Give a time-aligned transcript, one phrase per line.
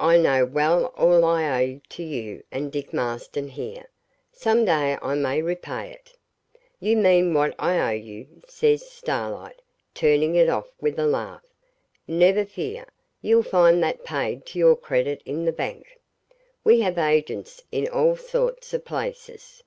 [0.00, 3.86] 'I know well all I owe to you and Dick Marston here.
[4.32, 6.12] Some day I may repay it.'
[6.80, 9.62] 'You mean what I owe you,' says Starlight,
[9.94, 11.44] turning it off with a laugh.
[12.08, 12.88] 'Never fear,
[13.22, 16.00] you'll find that paid to your credit in the bank.
[16.64, 19.62] We have agents in all sorts of places.